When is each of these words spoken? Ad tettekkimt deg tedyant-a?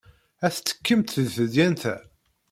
Ad 0.45 0.51
tettekkimt 0.53 1.13
deg 1.17 1.27
tedyant-a? 1.35 1.95